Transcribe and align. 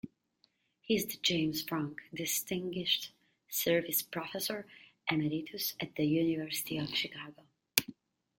He 0.81 0.95
is 0.95 1.05
the 1.05 1.17
James 1.21 1.61
Franck 1.61 2.01
Distinguished 2.11 3.11
Service 3.49 4.01
Professor 4.01 4.65
Emeritus 5.07 5.75
at 5.79 5.93
The 5.95 6.05
University 6.07 6.79
of 6.79 6.89
Chicago. 6.89 7.43